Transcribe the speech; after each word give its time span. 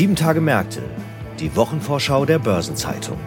Sieben 0.00 0.16
Tage 0.16 0.40
Märkte, 0.40 0.80
die 1.40 1.54
Wochenvorschau 1.56 2.24
der 2.24 2.38
Börsenzeitung. 2.38 3.18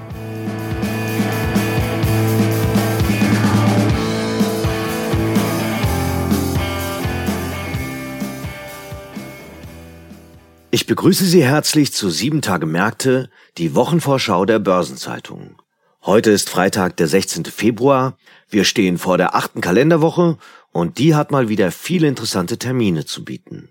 Ich 10.72 10.88
begrüße 10.88 11.26
Sie 11.26 11.44
herzlich 11.44 11.94
zu 11.94 12.10
Sieben 12.10 12.42
Tage 12.42 12.66
Märkte, 12.66 13.30
die 13.60 13.76
Wochenvorschau 13.76 14.46
der 14.46 14.58
Börsenzeitung. 14.58 15.62
Heute 16.04 16.32
ist 16.32 16.50
Freitag, 16.50 16.98
der 16.98 17.08
16. 17.08 17.46
Februar. 17.46 18.18
Wir 18.50 18.64
stehen 18.64 18.98
vor 18.98 19.20
der 19.20 19.36
achten 19.36 19.62
Kalenderwoche 19.62 20.40
und 20.72 20.98
die 20.98 21.14
hat 21.14 21.30
mal 21.30 21.50
wieder 21.50 21.72
viele 21.72 22.08
interessante 22.08 22.58
Termine 22.58 23.06
zu 23.06 23.24
bieten. 23.24 23.70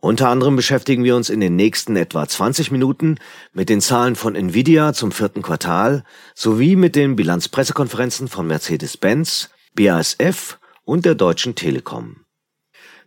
Unter 0.00 0.30
anderem 0.30 0.56
beschäftigen 0.56 1.04
wir 1.04 1.14
uns 1.14 1.28
in 1.28 1.40
den 1.40 1.56
nächsten 1.56 1.94
etwa 1.94 2.26
20 2.26 2.70
Minuten 2.70 3.16
mit 3.52 3.68
den 3.68 3.82
Zahlen 3.82 4.16
von 4.16 4.34
Nvidia 4.34 4.94
zum 4.94 5.12
vierten 5.12 5.42
Quartal 5.42 6.04
sowie 6.34 6.74
mit 6.74 6.96
den 6.96 7.16
Bilanzpressekonferenzen 7.16 8.28
von 8.28 8.46
Mercedes-Benz, 8.46 9.50
BASF 9.74 10.58
und 10.84 11.04
der 11.04 11.14
Deutschen 11.14 11.54
Telekom. 11.54 12.24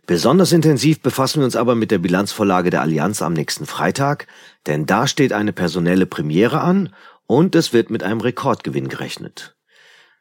Besonders 0.06 0.52
intensiv 0.52 1.00
befassen 1.00 1.40
wir 1.40 1.46
uns 1.46 1.56
aber 1.56 1.74
mit 1.74 1.90
der 1.90 1.98
Bilanzvorlage 1.98 2.70
der 2.70 2.82
Allianz 2.82 3.22
am 3.22 3.32
nächsten 3.32 3.66
Freitag, 3.66 4.28
denn 4.66 4.86
da 4.86 5.08
steht 5.08 5.32
eine 5.32 5.52
personelle 5.52 6.06
Premiere 6.06 6.60
an 6.60 6.94
und 7.26 7.56
es 7.56 7.72
wird 7.72 7.90
mit 7.90 8.04
einem 8.04 8.20
Rekordgewinn 8.20 8.88
gerechnet. 8.88 9.56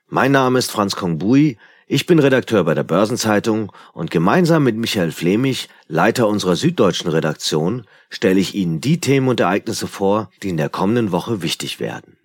Mein 0.08 0.32
Name 0.32 0.58
ist 0.58 0.72
Franz 0.72 0.96
Kongbui, 0.96 1.58
ich 1.94 2.08
bin 2.08 2.18
Redakteur 2.18 2.64
bei 2.64 2.74
der 2.74 2.84
Börsenzeitung 2.84 3.72
und 3.94 4.10
gemeinsam 4.10 4.64
mit 4.64 4.76
Michael 4.76 5.12
Flemich, 5.12 5.70
Leiter 5.88 6.28
unserer 6.28 6.56
süddeutschen 6.56 7.12
Redaktion, 7.12 7.86
stelle 8.10 8.40
ich 8.40 8.56
Ihnen 8.56 8.82
die 8.82 9.00
Themen 9.00 9.28
und 9.28 9.40
Ereignisse 9.40 9.86
vor, 9.86 10.32
die 10.42 10.50
in 10.50 10.58
der 10.58 10.70
kommenden 10.70 11.12
Woche 11.12 11.44
wichtig 11.44 11.80
werden. 11.80 12.18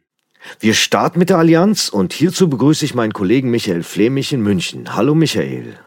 Wir 0.59 0.73
starten 0.73 1.19
mit 1.19 1.29
der 1.29 1.37
Allianz 1.37 1.91
und 1.91 2.15
hierzu 2.15 2.49
begrüße 2.49 2.83
ich 2.83 2.95
meinen 2.95 3.13
Kollegen 3.13 3.51
Michael 3.51 3.83
Flemich 3.83 4.33
in 4.33 4.41
München. 4.41 4.95
Hallo 4.95 5.15
Michael. 5.15 5.79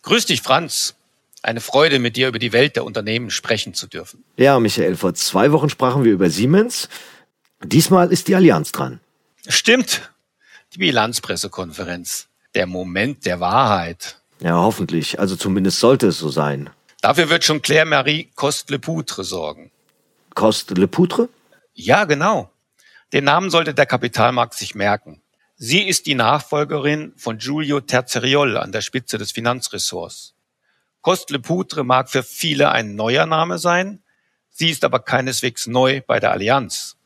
Grüß 0.00 0.24
dich, 0.24 0.40
Franz. 0.40 0.94
Eine 1.42 1.60
Freude, 1.60 1.98
mit 1.98 2.16
dir 2.16 2.28
über 2.28 2.38
die 2.38 2.54
Welt 2.54 2.74
der 2.74 2.86
Unternehmen 2.86 3.30
sprechen 3.30 3.74
zu 3.74 3.86
dürfen. 3.86 4.24
Ja, 4.38 4.58
Michael, 4.58 4.96
vor 4.96 5.12
zwei 5.12 5.52
Wochen 5.52 5.68
sprachen 5.68 6.04
wir 6.04 6.12
über 6.12 6.30
Siemens. 6.30 6.88
Diesmal 7.62 8.10
ist 8.10 8.28
die 8.28 8.34
Allianz 8.34 8.72
dran. 8.72 9.00
Stimmt. 9.46 10.10
Die 10.72 10.78
Bilanzpressekonferenz 10.78 12.28
der 12.56 12.66
Moment 12.66 13.26
der 13.26 13.38
Wahrheit. 13.38 14.18
Ja, 14.40 14.54
hoffentlich. 14.54 15.20
Also 15.20 15.36
zumindest 15.36 15.78
sollte 15.78 16.08
es 16.08 16.18
so 16.18 16.30
sein. 16.30 16.70
Dafür 17.02 17.28
wird 17.28 17.44
schon 17.44 17.60
Claire-Marie 17.60 18.30
Coste-Lepoutre 18.34 19.24
sorgen. 19.24 19.70
Coste-Lepoutre? 20.34 21.28
Ja, 21.74 22.04
genau. 22.04 22.50
Den 23.12 23.24
Namen 23.24 23.50
sollte 23.50 23.74
der 23.74 23.84
Kapitalmarkt 23.84 24.54
sich 24.54 24.74
merken. 24.74 25.20
Sie 25.56 25.82
ist 25.82 26.06
die 26.06 26.14
Nachfolgerin 26.14 27.12
von 27.16 27.38
Giulio 27.38 27.80
Terzeriol 27.80 28.56
an 28.56 28.72
der 28.72 28.80
Spitze 28.80 29.18
des 29.18 29.32
Finanzressorts. 29.32 30.34
Coste-Lepoutre 31.02 31.84
mag 31.84 32.10
für 32.10 32.22
viele 32.22 32.70
ein 32.70 32.94
neuer 32.94 33.26
Name 33.26 33.58
sein, 33.58 34.02
sie 34.50 34.70
ist 34.70 34.82
aber 34.84 35.00
keineswegs 35.00 35.66
neu 35.66 36.00
bei 36.06 36.20
der 36.20 36.32
Allianz. 36.32 36.96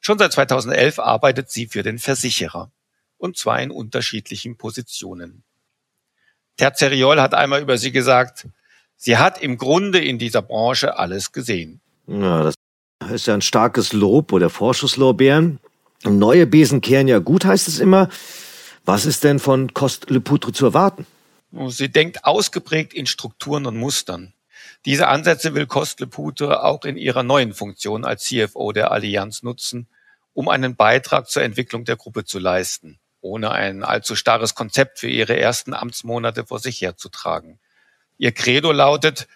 Schon 0.00 0.18
seit 0.18 0.32
2011 0.32 0.98
arbeitet 0.98 1.50
sie 1.50 1.66
für 1.66 1.82
den 1.82 1.98
Versicherer 1.98 2.70
und 3.20 3.36
zwar 3.36 3.60
in 3.60 3.70
unterschiedlichen 3.70 4.56
Positionen. 4.56 5.44
Terzeriol 6.56 7.20
hat 7.20 7.34
einmal 7.34 7.60
über 7.60 7.78
sie 7.78 7.92
gesagt, 7.92 8.48
sie 8.96 9.18
hat 9.18 9.40
im 9.40 9.58
Grunde 9.58 9.98
in 9.98 10.18
dieser 10.18 10.42
Branche 10.42 10.98
alles 10.98 11.32
gesehen. 11.32 11.80
Ja, 12.06 12.42
das 12.42 12.54
ist 13.12 13.26
ja 13.26 13.34
ein 13.34 13.42
starkes 13.42 13.92
Lob 13.92 14.32
oder 14.32 14.50
Vorschusslorbeeren. 14.50 15.58
Neue 16.04 16.46
Besen 16.46 16.80
kehren 16.80 17.08
ja 17.08 17.18
gut, 17.18 17.44
heißt 17.44 17.68
es 17.68 17.78
immer. 17.78 18.08
Was 18.84 19.04
ist 19.04 19.22
denn 19.22 19.38
von 19.38 19.74
Cost 19.74 20.08
Le 20.10 20.20
Poutre 20.20 20.52
zu 20.52 20.66
erwarten? 20.66 21.06
Sie 21.68 21.90
denkt 21.90 22.24
ausgeprägt 22.24 22.94
in 22.94 23.06
Strukturen 23.06 23.66
und 23.66 23.76
Mustern. 23.76 24.32
Diese 24.86 25.08
Ansätze 25.08 25.54
will 25.54 25.66
Cost 25.66 26.00
Le 26.00 26.06
Poutre 26.06 26.62
auch 26.64 26.84
in 26.84 26.96
ihrer 26.96 27.22
neuen 27.22 27.52
Funktion 27.52 28.04
als 28.04 28.24
CFO 28.24 28.72
der 28.72 28.92
Allianz 28.92 29.42
nutzen, 29.42 29.88
um 30.32 30.48
einen 30.48 30.76
Beitrag 30.76 31.28
zur 31.28 31.42
Entwicklung 31.42 31.84
der 31.84 31.96
Gruppe 31.96 32.24
zu 32.24 32.38
leisten 32.38 32.99
ohne 33.20 33.50
ein 33.50 33.82
allzu 33.82 34.16
starres 34.16 34.54
Konzept 34.54 34.98
für 34.98 35.08
ihre 35.08 35.38
ersten 35.38 35.74
Amtsmonate 35.74 36.46
vor 36.46 36.58
sich 36.58 36.80
herzutragen. 36.80 37.58
Ihr 38.18 38.32
Credo 38.32 38.72
lautet, 38.72 39.28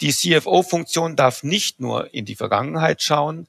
die 0.00 0.12
CFO-Funktion 0.12 1.14
darf 1.14 1.42
nicht 1.42 1.80
nur 1.80 2.14
in 2.14 2.24
die 2.24 2.36
Vergangenheit 2.36 3.02
schauen, 3.02 3.48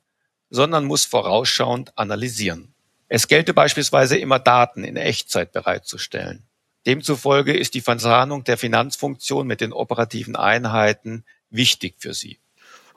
sondern 0.49 0.83
muss 0.83 1.05
vorausschauend 1.05 1.97
analysieren. 1.97 2.73
Es 3.07 3.29
gelte 3.29 3.53
beispielsweise 3.53 4.17
immer 4.17 4.39
Daten 4.39 4.83
in 4.83 4.97
Echtzeit 4.97 5.53
bereitzustellen. 5.53 6.43
Demzufolge 6.85 7.55
ist 7.55 7.73
die 7.73 7.81
Verzahnung 7.81 8.43
der 8.43 8.57
Finanzfunktion 8.57 9.47
mit 9.47 9.61
den 9.61 9.71
operativen 9.71 10.35
Einheiten 10.35 11.23
wichtig 11.49 11.95
für 11.99 12.13
sie. 12.13 12.40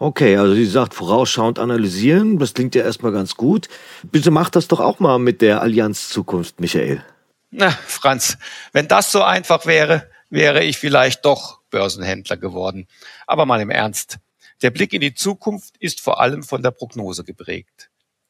Okay, 0.04 0.36
also 0.36 0.54
sie 0.54 0.66
sagt 0.66 0.92
vorausschauend 0.92 1.58
analysieren, 1.58 2.38
das 2.38 2.52
klingt 2.52 2.74
ja 2.74 2.84
erstmal 2.84 3.10
ganz 3.10 3.36
gut. 3.36 3.70
Bitte 4.02 4.30
mach 4.30 4.50
das 4.50 4.68
doch 4.68 4.78
auch 4.78 5.00
mal 5.00 5.18
mit 5.18 5.40
der 5.40 5.62
Allianz 5.62 6.10
Zukunft, 6.10 6.60
Michael. 6.60 7.02
Na, 7.50 7.70
Franz, 7.70 8.36
wenn 8.74 8.86
das 8.86 9.10
so 9.10 9.22
einfach 9.22 9.64
wäre, 9.64 10.10
wäre 10.28 10.62
ich 10.62 10.76
vielleicht 10.76 11.24
doch 11.24 11.62
Börsenhändler 11.70 12.36
geworden. 12.36 12.86
Aber 13.26 13.46
mal 13.46 13.62
im 13.62 13.70
Ernst. 13.70 14.18
Der 14.60 14.70
Blick 14.70 14.92
in 14.92 15.00
die 15.00 15.14
Zukunft 15.14 15.78
ist 15.78 16.02
vor 16.02 16.20
allem 16.20 16.42
von 16.42 16.62
der 16.62 16.72
Prognose 16.72 17.24
geprägt. 17.24 17.88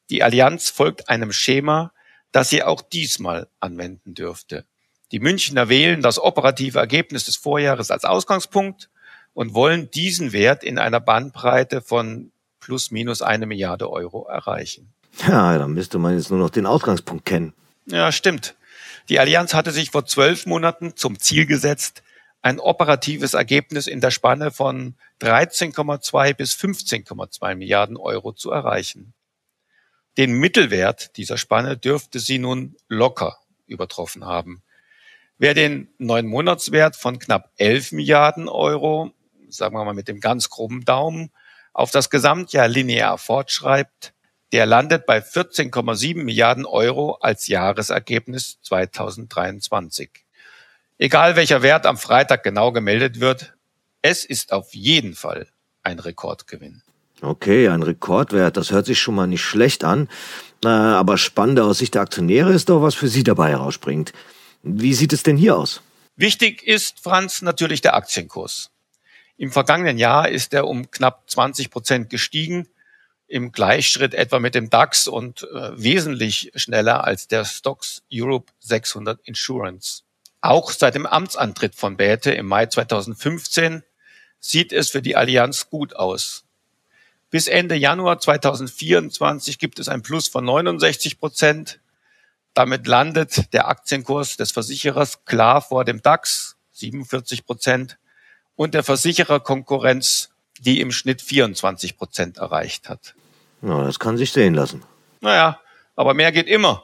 Die 0.09 0.23
Allianz 0.23 0.69
folgt 0.69 1.09
einem 1.09 1.33
Schema, 1.33 1.91
das 2.31 2.51
sie 2.51 2.63
auch 2.63 2.83
diesmal 2.83 3.49
anwenden 3.59 4.13
dürfte. 4.13 4.63
Die 5.11 5.19
Münchner 5.19 5.67
wählen 5.67 6.01
das 6.01 6.19
operative 6.19 6.79
Ergebnis 6.79 7.25
des 7.25 7.35
Vorjahres 7.35 7.91
als 7.91 8.05
Ausgangspunkt 8.05 8.89
und 9.35 9.53
wollen 9.53 9.91
diesen 9.91 10.31
Wert 10.31 10.63
in 10.63 10.79
einer 10.79 10.99
Bandbreite 10.99 11.81
von 11.81 12.31
plus 12.59 12.89
minus 12.89 13.21
eine 13.21 13.45
Milliarde 13.45 13.91
Euro 13.91 14.25
erreichen. 14.27 14.91
Ja, 15.27 15.57
dann 15.59 15.73
müsste 15.73 15.99
man 15.99 16.15
jetzt 16.15 16.31
nur 16.31 16.39
noch 16.39 16.49
den 16.49 16.65
Ausgangspunkt 16.65 17.25
kennen. 17.25 17.53
Ja, 17.85 18.11
stimmt. 18.11 18.55
Die 19.09 19.19
Allianz 19.19 19.53
hatte 19.53 19.71
sich 19.71 19.91
vor 19.91 20.05
zwölf 20.05 20.47
Monaten 20.47 20.95
zum 20.95 21.19
Ziel 21.19 21.45
gesetzt, 21.45 22.01
ein 22.41 22.59
operatives 22.59 23.33
Ergebnis 23.33 23.87
in 23.87 24.01
der 24.01 24.11
Spanne 24.11 24.51
von 24.51 24.95
13,2 25.21 26.33
bis 26.33 26.53
15,2 26.53 27.55
Milliarden 27.55 27.97
Euro 27.97 28.31
zu 28.31 28.51
erreichen. 28.51 29.13
Den 30.17 30.31
Mittelwert 30.31 31.17
dieser 31.17 31.37
Spanne 31.37 31.75
dürfte 31.75 32.19
sie 32.19 32.39
nun 32.39 32.75
locker 32.87 33.37
übertroffen 33.67 34.25
haben. 34.25 34.63
Wer 35.37 35.53
den 35.53 35.89
neun 35.97 36.25
Monatswert 36.25 36.95
von 36.95 37.19
knapp 37.19 37.51
11 37.57 37.91
Milliarden 37.91 38.47
Euro 38.47 39.11
sagen 39.49 39.75
wir 39.75 39.85
mal 39.85 39.93
mit 39.93 40.07
dem 40.07 40.19
ganz 40.19 40.49
groben 40.49 40.85
Daumen, 40.85 41.31
auf 41.73 41.91
das 41.91 42.09
Gesamtjahr 42.09 42.67
linear 42.67 43.17
fortschreibt, 43.17 44.13
der 44.51 44.65
landet 44.65 45.05
bei 45.05 45.19
14,7 45.19 46.23
Milliarden 46.23 46.65
Euro 46.65 47.15
als 47.15 47.47
Jahresergebnis 47.47 48.59
2023. 48.61 50.09
Egal 50.97 51.35
welcher 51.35 51.61
Wert 51.61 51.85
am 51.85 51.97
Freitag 51.97 52.43
genau 52.43 52.71
gemeldet 52.71 53.19
wird, 53.19 53.53
es 54.01 54.23
ist 54.23 54.53
auf 54.53 54.73
jeden 54.73 55.15
Fall 55.15 55.47
ein 55.83 55.99
Rekordgewinn. 55.99 56.83
Okay, 57.21 57.67
ein 57.69 57.83
Rekordwert, 57.83 58.55
das 58.55 58.71
hört 58.71 58.85
sich 58.85 58.99
schon 58.99 59.15
mal 59.15 59.27
nicht 59.27 59.41
schlecht 59.41 59.83
an. 59.83 60.07
Aber 60.63 61.17
spannender 61.17 61.65
aus 61.65 61.79
Sicht 61.79 61.95
der 61.95 62.01
Aktionäre 62.01 62.53
ist 62.53 62.69
doch, 62.69 62.81
was 62.81 62.95
für 62.95 63.07
Sie 63.07 63.23
dabei 63.23 63.49
herausspringt. 63.51 64.13
Wie 64.63 64.93
sieht 64.93 65.13
es 65.13 65.23
denn 65.23 65.37
hier 65.37 65.57
aus? 65.57 65.81
Wichtig 66.15 66.63
ist, 66.63 67.01
Franz, 67.01 67.41
natürlich 67.41 67.81
der 67.81 67.95
Aktienkurs. 67.95 68.71
Im 69.37 69.51
vergangenen 69.51 69.97
Jahr 69.97 70.29
ist 70.29 70.53
er 70.53 70.67
um 70.67 70.89
knapp 70.91 71.29
20 71.29 71.69
Prozent 71.69 72.09
gestiegen, 72.09 72.67
im 73.27 73.51
Gleichschritt 73.51 74.13
etwa 74.13 74.39
mit 74.39 74.55
dem 74.55 74.69
DAX 74.69 75.07
und 75.07 75.43
äh, 75.43 75.71
wesentlich 75.81 76.51
schneller 76.55 77.03
als 77.03 77.27
der 77.27 77.43
Stocks 77.43 78.03
Europe 78.11 78.51
600 78.59 79.19
Insurance. 79.27 80.03
Auch 80.41 80.71
seit 80.71 80.95
dem 80.95 81.07
Amtsantritt 81.07 81.75
von 81.75 81.97
Bäte 81.97 82.31
im 82.31 82.45
Mai 82.45 82.67
2015 82.67 83.83
sieht 84.39 84.71
es 84.71 84.91
für 84.91 85.01
die 85.01 85.15
Allianz 85.15 85.69
gut 85.69 85.95
aus. 85.95 86.43
Bis 87.31 87.47
Ende 87.47 87.75
Januar 87.75 88.19
2024 88.19 89.57
gibt 89.57 89.79
es 89.79 89.89
ein 89.89 90.03
Plus 90.03 90.27
von 90.27 90.45
69 90.45 91.19
Prozent. 91.19 91.79
Damit 92.53 92.87
landet 92.87 93.51
der 93.53 93.67
Aktienkurs 93.67 94.37
des 94.37 94.51
Versicherers 94.51 95.25
klar 95.25 95.61
vor 95.61 95.83
dem 95.83 96.01
DAX, 96.01 96.55
47 96.73 97.45
Prozent, 97.45 97.97
und 98.55 98.73
der 98.73 98.83
Versichererkonkurrenz, 98.83 100.29
die 100.59 100.79
im 100.81 100.91
Schnitt 100.91 101.21
24 101.21 101.97
Prozent 101.97 102.37
erreicht 102.37 102.89
hat. 102.89 103.15
Ja, 103.61 103.83
das 103.83 103.99
kann 103.99 104.17
sich 104.17 104.31
sehen 104.31 104.53
lassen. 104.53 104.83
Naja, 105.21 105.59
aber 105.95 106.13
mehr 106.13 106.31
geht 106.31 106.47
immer. 106.47 106.83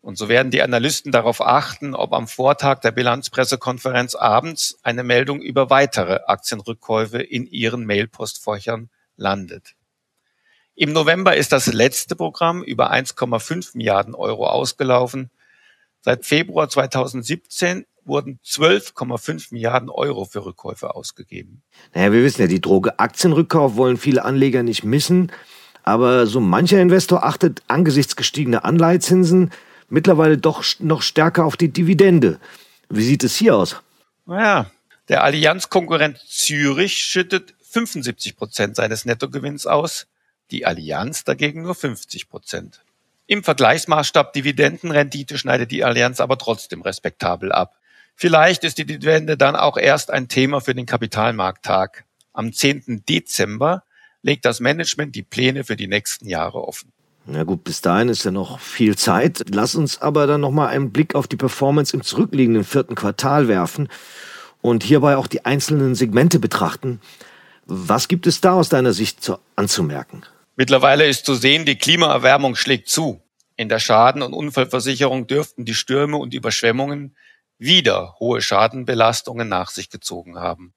Und 0.00 0.18
so 0.18 0.28
werden 0.28 0.50
die 0.50 0.62
Analysten 0.62 1.12
darauf 1.12 1.40
achten, 1.40 1.94
ob 1.94 2.12
am 2.12 2.26
Vortag 2.26 2.80
der 2.80 2.90
Bilanzpressekonferenz 2.90 4.16
abends 4.16 4.78
eine 4.82 5.04
Meldung 5.04 5.40
über 5.40 5.70
weitere 5.70 6.20
Aktienrückkäufe 6.26 7.22
in 7.22 7.46
ihren 7.46 7.86
Mailpostfächern 7.86 8.90
landet. 9.16 9.74
Im 10.74 10.92
November 10.92 11.36
ist 11.36 11.52
das 11.52 11.66
letzte 11.72 12.16
Programm 12.16 12.64
über 12.64 12.90
1,5 12.90 13.76
Milliarden 13.76 14.14
Euro 14.14 14.48
ausgelaufen. 14.48 15.30
Seit 16.00 16.26
Februar 16.26 16.68
2017 16.68 17.86
wurden 18.04 18.38
12,5 18.44 19.52
Milliarden 19.52 19.88
Euro 19.88 20.24
für 20.24 20.44
Rückkäufe 20.44 20.94
ausgegeben. 20.94 21.62
Naja, 21.94 22.12
wir 22.12 22.22
wissen 22.22 22.42
ja, 22.42 22.48
die 22.48 22.60
Droge 22.60 22.98
Aktienrückkauf 22.98 23.76
wollen 23.76 23.96
viele 23.96 24.24
Anleger 24.24 24.62
nicht 24.62 24.84
missen. 24.84 25.30
Aber 25.84 26.26
so 26.26 26.40
mancher 26.40 26.80
Investor 26.80 27.24
achtet 27.24 27.62
angesichts 27.68 28.16
gestiegener 28.16 28.64
Anleihezinsen 28.64 29.50
mittlerweile 29.92 30.38
doch 30.38 30.64
noch 30.78 31.02
stärker 31.02 31.44
auf 31.44 31.56
die 31.56 31.72
Dividende. 31.72 32.40
Wie 32.88 33.04
sieht 33.04 33.24
es 33.24 33.36
hier 33.36 33.56
aus? 33.56 33.76
Naja, 34.26 34.70
der 35.08 35.22
Allianz-Konkurrent 35.22 36.18
Zürich 36.26 36.96
schüttet 36.96 37.54
75 37.62 38.36
Prozent 38.36 38.76
seines 38.76 39.04
Nettogewinns 39.04 39.66
aus, 39.66 40.06
die 40.50 40.64
Allianz 40.66 41.24
dagegen 41.24 41.62
nur 41.62 41.74
50 41.74 42.28
Prozent. 42.28 42.82
Im 43.26 43.44
Vergleichsmaßstab 43.44 44.32
Dividendenrendite 44.32 45.38
schneidet 45.38 45.70
die 45.70 45.84
Allianz 45.84 46.20
aber 46.20 46.38
trotzdem 46.38 46.82
respektabel 46.82 47.52
ab. 47.52 47.76
Vielleicht 48.14 48.64
ist 48.64 48.78
die 48.78 48.86
Dividende 48.86 49.36
dann 49.36 49.56
auch 49.56 49.76
erst 49.76 50.10
ein 50.10 50.28
Thema 50.28 50.60
für 50.60 50.74
den 50.74 50.86
Kapitalmarkttag. 50.86 52.04
Am 52.32 52.52
10. 52.52 53.04
Dezember 53.08 53.84
legt 54.22 54.44
das 54.44 54.60
Management 54.60 55.14
die 55.16 55.22
Pläne 55.22 55.64
für 55.64 55.76
die 55.76 55.88
nächsten 55.88 56.28
Jahre 56.28 56.66
offen. 56.66 56.92
Na 57.24 57.44
gut, 57.44 57.62
bis 57.62 57.80
dahin 57.80 58.08
ist 58.08 58.24
ja 58.24 58.30
noch 58.30 58.58
viel 58.58 58.96
Zeit. 58.96 59.44
Lass 59.52 59.74
uns 59.74 60.00
aber 60.00 60.26
dann 60.26 60.40
nochmal 60.40 60.68
einen 60.68 60.90
Blick 60.90 61.14
auf 61.14 61.28
die 61.28 61.36
Performance 61.36 61.94
im 61.96 62.02
zurückliegenden 62.02 62.64
vierten 62.64 62.94
Quartal 62.94 63.46
werfen 63.46 63.88
und 64.60 64.82
hierbei 64.82 65.16
auch 65.16 65.28
die 65.28 65.44
einzelnen 65.44 65.94
Segmente 65.94 66.40
betrachten. 66.40 67.00
Was 67.66 68.08
gibt 68.08 68.26
es 68.26 68.40
da 68.40 68.54
aus 68.54 68.68
deiner 68.68 68.92
Sicht 68.92 69.22
zu, 69.22 69.38
anzumerken? 69.54 70.24
Mittlerweile 70.56 71.06
ist 71.06 71.24
zu 71.24 71.34
sehen, 71.34 71.64
die 71.64 71.76
Klimaerwärmung 71.76 72.56
schlägt 72.56 72.88
zu. 72.88 73.22
In 73.56 73.68
der 73.68 73.78
Schaden- 73.78 74.22
und 74.22 74.32
Unfallversicherung 74.32 75.26
dürften 75.26 75.64
die 75.64 75.74
Stürme 75.74 76.16
und 76.16 76.34
Überschwemmungen 76.34 77.14
wieder 77.62 78.16
hohe 78.18 78.42
Schadenbelastungen 78.42 79.48
nach 79.48 79.70
sich 79.70 79.88
gezogen 79.88 80.38
haben. 80.38 80.74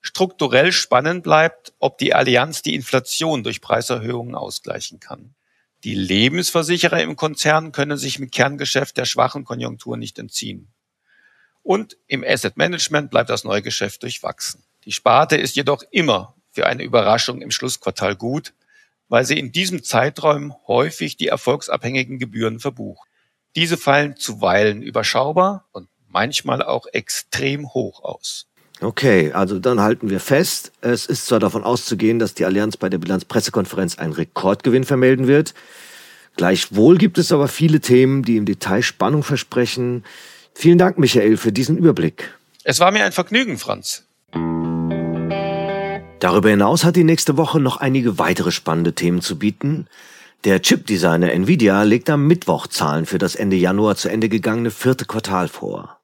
Strukturell 0.00 0.70
spannend 0.70 1.24
bleibt, 1.24 1.72
ob 1.78 1.98
die 1.98 2.14
Allianz 2.14 2.62
die 2.62 2.74
Inflation 2.74 3.42
durch 3.42 3.60
Preiserhöhungen 3.60 4.34
ausgleichen 4.34 5.00
kann. 5.00 5.34
Die 5.82 5.94
Lebensversicherer 5.94 7.02
im 7.02 7.16
Konzern 7.16 7.72
können 7.72 7.96
sich 7.96 8.18
im 8.18 8.30
Kerngeschäft 8.30 8.96
der 8.96 9.04
schwachen 9.04 9.44
Konjunktur 9.44 9.96
nicht 9.96 10.18
entziehen. 10.18 10.72
Und 11.62 11.96
im 12.06 12.22
Asset 12.22 12.56
Management 12.56 13.10
bleibt 13.10 13.30
das 13.30 13.44
Neugeschäft 13.44 14.02
durchwachsen. 14.02 14.62
Die 14.84 14.92
Sparte 14.92 15.36
ist 15.36 15.56
jedoch 15.56 15.82
immer 15.90 16.36
für 16.52 16.66
eine 16.66 16.84
Überraschung 16.84 17.42
im 17.42 17.50
Schlussquartal 17.50 18.14
gut, 18.14 18.54
weil 19.08 19.24
sie 19.24 19.38
in 19.38 19.52
diesem 19.52 19.82
Zeitraum 19.82 20.54
häufig 20.66 21.16
die 21.16 21.28
erfolgsabhängigen 21.28 22.18
Gebühren 22.18 22.60
verbucht. 22.60 23.08
Diese 23.56 23.76
fallen 23.76 24.16
zuweilen 24.16 24.82
überschaubar 24.82 25.66
und 25.72 25.88
manchmal 26.16 26.62
auch 26.62 26.86
extrem 26.94 27.74
hoch 27.74 28.02
aus. 28.02 28.46
Okay, 28.80 29.32
also 29.32 29.58
dann 29.58 29.80
halten 29.80 30.08
wir 30.08 30.18
fest, 30.18 30.72
es 30.80 31.04
ist 31.04 31.26
zwar 31.26 31.40
davon 31.40 31.62
auszugehen, 31.62 32.18
dass 32.18 32.32
die 32.32 32.46
Allianz 32.46 32.78
bei 32.78 32.88
der 32.88 32.96
Bilanzpressekonferenz 32.96 33.98
einen 33.98 34.14
Rekordgewinn 34.14 34.84
vermelden 34.84 35.26
wird. 35.26 35.52
Gleichwohl 36.36 36.96
gibt 36.96 37.18
es 37.18 37.32
aber 37.32 37.48
viele 37.48 37.80
Themen, 37.80 38.22
die 38.22 38.38
im 38.38 38.46
Detail 38.46 38.80
Spannung 38.80 39.24
versprechen. 39.24 40.04
Vielen 40.54 40.78
Dank, 40.78 40.96
Michael, 40.96 41.36
für 41.36 41.52
diesen 41.52 41.76
Überblick. 41.76 42.34
Es 42.64 42.80
war 42.80 42.92
mir 42.92 43.04
ein 43.04 43.12
Vergnügen, 43.12 43.58
Franz. 43.58 44.04
Darüber 46.20 46.48
hinaus 46.48 46.84
hat 46.84 46.96
die 46.96 47.04
nächste 47.04 47.36
Woche 47.36 47.60
noch 47.60 47.76
einige 47.76 48.18
weitere 48.18 48.52
spannende 48.52 48.94
Themen 48.94 49.20
zu 49.20 49.38
bieten. 49.38 49.86
Der 50.44 50.62
Chipdesigner 50.62 51.30
Nvidia 51.32 51.82
legt 51.82 52.08
am 52.08 52.26
Mittwoch 52.26 52.68
Zahlen 52.68 53.04
für 53.04 53.18
das 53.18 53.34
Ende 53.34 53.56
Januar 53.56 53.96
zu 53.96 54.08
Ende 54.08 54.28
gegangene 54.28 54.70
vierte 54.70 55.04
Quartal 55.04 55.48
vor. 55.48 55.96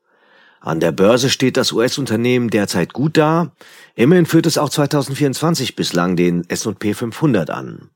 An 0.62 0.78
der 0.78 0.92
Börse 0.92 1.28
steht 1.28 1.56
das 1.56 1.72
US-Unternehmen 1.72 2.48
derzeit 2.48 2.92
gut 2.92 3.16
da. 3.16 3.50
Immerhin 3.96 4.26
führt 4.26 4.46
es 4.46 4.58
auch 4.58 4.70
2024 4.70 5.74
bislang 5.74 6.14
den 6.14 6.48
S&P 6.48 6.94
500 6.94 7.50
an. 7.50 7.90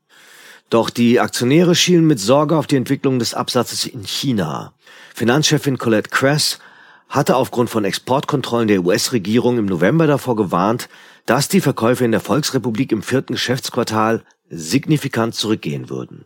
Doch 0.69 0.89
die 0.89 1.21
Aktionäre 1.21 1.75
schielen 1.75 2.05
mit 2.05 2.19
Sorge 2.19 2.57
auf 2.57 2.67
die 2.67 2.75
Entwicklung 2.75 3.19
des 3.19 3.33
Absatzes 3.33 3.85
in 3.85 4.03
China. 4.03 4.73
Finanzchefin 5.15 5.77
Colette 5.77 6.09
Kress 6.09 6.59
hatte 7.07 7.37
aufgrund 7.37 7.69
von 7.69 7.85
Exportkontrollen 7.85 8.67
der 8.67 8.83
US-Regierung 8.83 9.57
im 9.57 9.65
November 9.65 10.05
davor 10.05 10.35
gewarnt, 10.35 10.89
dass 11.25 11.47
die 11.47 11.61
Verkäufe 11.61 12.03
in 12.03 12.11
der 12.11 12.19
Volksrepublik 12.19 12.91
im 12.91 13.01
vierten 13.01 13.33
Geschäftsquartal 13.33 14.23
signifikant 14.49 15.35
zurückgehen 15.35 15.89
würden. 15.89 16.25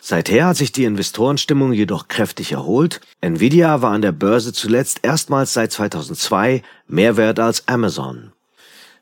Seither 0.00 0.46
hat 0.46 0.56
sich 0.56 0.72
die 0.72 0.84
Investorenstimmung 0.84 1.72
jedoch 1.72 2.08
kräftig 2.08 2.52
erholt. 2.52 3.00
Nvidia 3.20 3.82
war 3.82 3.92
an 3.92 4.02
der 4.02 4.12
Börse 4.12 4.52
zuletzt 4.52 5.00
erstmals 5.02 5.52
seit 5.52 5.72
2002 5.72 6.62
mehr 6.86 7.16
wert 7.16 7.40
als 7.40 7.66
Amazon. 7.68 8.32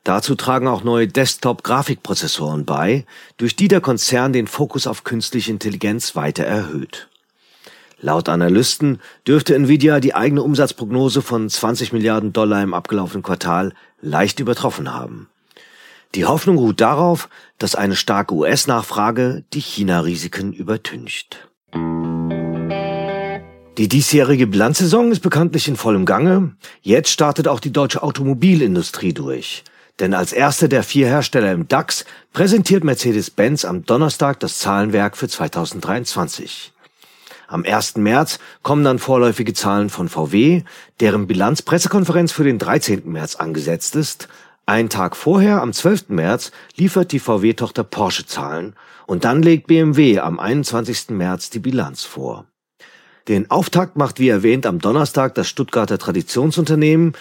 Dazu 0.03 0.35
tragen 0.35 0.67
auch 0.67 0.83
neue 0.83 1.07
Desktop-Grafikprozessoren 1.07 2.65
bei, 2.65 3.05
durch 3.35 3.55
die 3.55 3.67
der 3.67 3.81
Konzern 3.81 4.31
den 4.31 4.47
Fokus 4.47 4.87
auf 4.87 5.03
künstliche 5.03 5.51
Intelligenz 5.51 6.15
weiter 6.15 6.45
erhöht. 6.45 7.09
Laut 7.99 8.29
Analysten 8.29 8.99
dürfte 9.27 9.55
Nvidia 9.55 9.99
die 9.99 10.15
eigene 10.15 10.43
Umsatzprognose 10.43 11.21
von 11.21 11.49
20 11.49 11.93
Milliarden 11.93 12.31
Dollar 12.31 12.61
im 12.61 12.73
abgelaufenen 12.73 13.23
Quartal 13.23 13.73
leicht 13.99 14.39
übertroffen 14.39 14.93
haben. 14.93 15.29
Die 16.15 16.25
Hoffnung 16.25 16.57
ruht 16.57 16.81
darauf, 16.81 17.29
dass 17.57 17.75
eine 17.75 17.95
starke 17.95 18.33
US-Nachfrage 18.33 19.43
die 19.53 19.59
China-Risiken 19.59 20.53
übertüncht. 20.53 21.47
Die 23.77 23.87
diesjährige 23.87 24.47
Bilanzsaison 24.47 25.11
ist 25.11 25.19
bekanntlich 25.19 25.67
in 25.67 25.75
vollem 25.75 26.05
Gange. 26.05 26.55
Jetzt 26.81 27.11
startet 27.11 27.47
auch 27.47 27.59
die 27.59 27.71
deutsche 27.71 28.01
Automobilindustrie 28.01 29.13
durch. 29.13 29.63
Denn 29.99 30.13
als 30.13 30.33
erster 30.33 30.67
der 30.67 30.83
vier 30.83 31.07
Hersteller 31.07 31.51
im 31.51 31.67
DAX 31.67 32.05
präsentiert 32.33 32.83
Mercedes-Benz 32.83 33.65
am 33.65 33.85
Donnerstag 33.85 34.39
das 34.39 34.59
Zahlenwerk 34.59 35.17
für 35.17 35.27
2023. 35.27 36.73
Am 37.47 37.63
1. 37.63 37.97
März 37.97 38.39
kommen 38.61 38.83
dann 38.83 38.99
vorläufige 38.99 39.53
Zahlen 39.53 39.89
von 39.89 40.09
VW, 40.09 40.63
deren 40.99 41.27
Bilanzpressekonferenz 41.27 42.31
für 42.31 42.43
den 42.43 42.59
13. 42.59 43.03
März 43.05 43.35
angesetzt 43.35 43.95
ist, 43.95 44.27
einen 44.67 44.89
Tag 44.89 45.15
vorher, 45.15 45.61
am 45.61 45.73
12. 45.73 46.09
März, 46.09 46.51
liefert 46.75 47.11
die 47.11 47.19
VW-Tochter 47.19 47.83
Porsche 47.83 48.25
Zahlen 48.25 48.75
und 49.07 49.23
dann 49.23 49.41
legt 49.41 49.67
BMW 49.67 50.19
am 50.19 50.39
21. 50.39 51.09
März 51.09 51.49
die 51.49 51.59
Bilanz 51.59 52.03
vor. 52.03 52.45
Den 53.27 53.49
Auftakt 53.49 53.97
macht 53.97 54.19
wie 54.19 54.29
erwähnt 54.29 54.65
am 54.65 54.79
Donnerstag 54.79 55.35
das 55.35 55.47
Stuttgarter 55.47 55.97
Traditionsunternehmen 55.97 57.13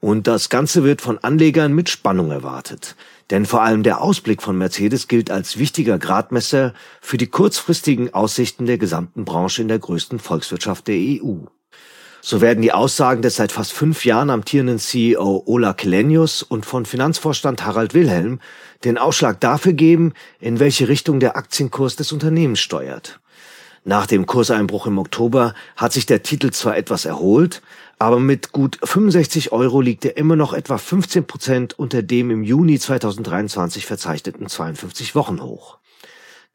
und 0.00 0.26
das 0.26 0.48
Ganze 0.48 0.82
wird 0.82 1.00
von 1.00 1.18
Anlegern 1.18 1.72
mit 1.72 1.88
Spannung 1.88 2.30
erwartet. 2.30 2.96
Denn 3.30 3.46
vor 3.46 3.62
allem 3.62 3.82
der 3.82 4.00
Ausblick 4.00 4.42
von 4.42 4.58
Mercedes 4.58 5.06
gilt 5.08 5.30
als 5.30 5.58
wichtiger 5.58 5.98
Gradmesser 5.98 6.74
für 7.00 7.16
die 7.16 7.28
kurzfristigen 7.28 8.12
Aussichten 8.12 8.66
der 8.66 8.78
gesamten 8.78 9.24
Branche 9.24 9.62
in 9.62 9.68
der 9.68 9.78
größten 9.78 10.18
Volkswirtschaft 10.18 10.88
der 10.88 10.96
EU. 10.96 11.46
So 12.24 12.40
werden 12.40 12.62
die 12.62 12.70
Aussagen 12.70 13.20
des 13.20 13.34
seit 13.34 13.50
fast 13.50 13.72
fünf 13.72 14.04
Jahren 14.04 14.30
amtierenden 14.30 14.78
CEO 14.78 15.42
Ola 15.44 15.72
Kelenius 15.72 16.44
und 16.44 16.64
von 16.64 16.86
Finanzvorstand 16.86 17.66
Harald 17.66 17.94
Wilhelm 17.94 18.38
den 18.84 18.96
Ausschlag 18.96 19.40
dafür 19.40 19.72
geben, 19.72 20.12
in 20.38 20.60
welche 20.60 20.86
Richtung 20.86 21.18
der 21.18 21.36
Aktienkurs 21.36 21.96
des 21.96 22.12
Unternehmens 22.12 22.60
steuert. 22.60 23.18
Nach 23.84 24.06
dem 24.06 24.26
Kurseinbruch 24.26 24.86
im 24.86 24.98
Oktober 24.98 25.54
hat 25.74 25.92
sich 25.92 26.06
der 26.06 26.22
Titel 26.22 26.52
zwar 26.52 26.76
etwas 26.76 27.06
erholt, 27.06 27.60
aber 27.98 28.20
mit 28.20 28.52
gut 28.52 28.78
65 28.84 29.50
Euro 29.50 29.80
liegt 29.80 30.04
er 30.04 30.16
immer 30.16 30.36
noch 30.36 30.52
etwa 30.52 30.78
15 30.78 31.26
Prozent 31.26 31.76
unter 31.76 32.02
dem 32.02 32.30
im 32.30 32.44
Juni 32.44 32.78
2023 32.78 33.84
verzeichneten 33.84 34.46
52 34.46 35.16
Wochen 35.16 35.42
hoch. 35.42 35.78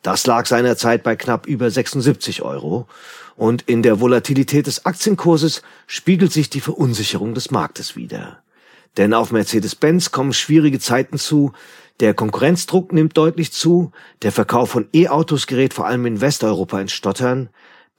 Das 0.02 0.26
lag 0.26 0.46
seinerzeit 0.46 1.04
bei 1.04 1.16
knapp 1.16 1.48
über 1.48 1.70
76 1.70 2.42
Euro. 2.42 2.88
Und 3.36 3.64
in 3.64 3.84
der 3.84 4.00
Volatilität 4.00 4.68
des 4.68 4.86
Aktienkurses 4.86 5.62
spiegelt 5.86 6.32
sich 6.32 6.50
die 6.50 6.62
Verunsicherung 6.62 7.34
des 7.34 7.52
Marktes 7.52 7.96
wider. 7.96 8.40
Denn 8.98 9.14
auf 9.14 9.32
Mercedes-Benz 9.32 10.12
kommen 10.12 10.34
schwierige 10.34 10.80
Zeiten 10.80 11.18
zu, 11.20 11.52
der 12.00 12.14
Konkurrenzdruck 12.14 12.94
nimmt 12.94 13.18
deutlich 13.18 13.52
zu, 13.52 13.92
der 14.22 14.32
Verkauf 14.32 14.72
von 14.72 14.88
E-Autos 14.94 15.48
gerät 15.48 15.74
vor 15.74 15.88
allem 15.88 16.06
in 16.06 16.22
Westeuropa 16.22 16.80
ins 16.80 16.94
Stottern, 16.94 17.50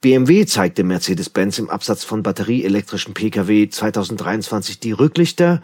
BMW 0.01 0.45
zeigte 0.45 0.85
Mercedes-Benz 0.85 1.59
im 1.59 1.69
Absatz 1.69 2.05
von 2.05 2.23
batterieelektrischen 2.23 3.13
Pkw 3.13 3.67
2023 3.67 4.79
die 4.79 4.93
Rücklichter. 4.93 5.61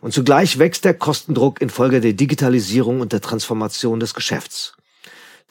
Und 0.00 0.12
zugleich 0.12 0.60
wächst 0.60 0.84
der 0.84 0.94
Kostendruck 0.94 1.60
infolge 1.60 2.00
der 2.00 2.12
Digitalisierung 2.12 3.00
und 3.00 3.12
der 3.12 3.20
Transformation 3.20 3.98
des 3.98 4.14
Geschäfts. 4.14 4.76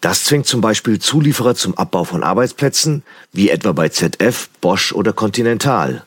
Das 0.03 0.25
zwingt 0.25 0.47
zum 0.47 0.59
Beispiel 0.59 0.99
Zulieferer 0.99 1.55
zum 1.55 1.77
Abbau 1.77 2.03
von 2.03 2.23
Arbeitsplätzen, 2.23 3.03
wie 3.31 3.49
etwa 3.49 3.71
bei 3.71 3.87
ZF, 3.87 4.49
Bosch 4.59 4.91
oder 4.91 5.13
Continental. 5.13 6.03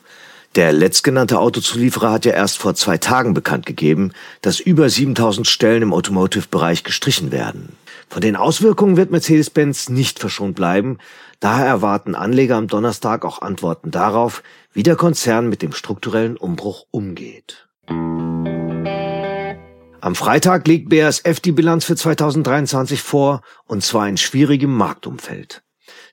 Der 0.54 0.74
letztgenannte 0.74 1.38
Autozulieferer 1.38 2.12
hat 2.12 2.26
ja 2.26 2.32
erst 2.32 2.58
vor 2.58 2.74
zwei 2.74 2.98
Tagen 2.98 3.32
bekannt 3.32 3.64
gegeben, 3.64 4.12
dass 4.42 4.60
über 4.60 4.90
7000 4.90 5.46
Stellen 5.46 5.82
im 5.82 5.94
Automotive-Bereich 5.94 6.84
gestrichen 6.84 7.32
werden. 7.32 7.70
Von 8.10 8.20
den 8.20 8.36
Auswirkungen 8.36 8.98
wird 8.98 9.12
Mercedes-Benz 9.12 9.88
nicht 9.88 10.18
verschont 10.18 10.56
bleiben. 10.56 10.98
Daher 11.40 11.64
erwarten 11.64 12.14
Anleger 12.14 12.56
am 12.56 12.66
Donnerstag 12.66 13.24
auch 13.24 13.40
Antworten 13.40 13.92
darauf, 13.92 14.42
wie 14.74 14.82
der 14.82 14.96
Konzern 14.96 15.48
mit 15.48 15.62
dem 15.62 15.72
strukturellen 15.72 16.36
Umbruch 16.36 16.84
umgeht. 16.90 17.66
Am 20.06 20.14
Freitag 20.14 20.68
legt 20.68 20.88
BASF 20.88 21.40
die 21.40 21.50
Bilanz 21.50 21.84
für 21.84 21.96
2023 21.96 23.02
vor, 23.02 23.40
und 23.64 23.82
zwar 23.82 24.08
in 24.08 24.16
schwierigem 24.16 24.72
Marktumfeld. 24.72 25.64